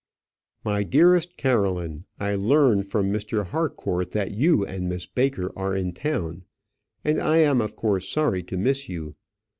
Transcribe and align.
My 0.63 0.81
dearest 0.81 1.37
Caroline, 1.37 2.05
I 2.19 2.33
learn 2.33 2.81
from 2.81 3.11
Mr. 3.13 3.45
Harcourt 3.45 4.13
that 4.13 4.31
you 4.33 4.65
and 4.65 4.89
Miss 4.89 5.05
Baker 5.05 5.53
are 5.55 5.75
in 5.75 5.93
town, 5.93 6.43
and 7.03 7.19
I 7.21 7.37
am 7.37 7.61
of 7.61 7.75
course 7.75 8.09
sorry 8.09 8.41
to 8.45 8.57
miss 8.57 8.89
you. 8.89 9.13